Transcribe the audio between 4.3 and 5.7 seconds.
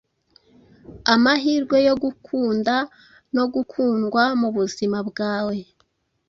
mu buzima bwawe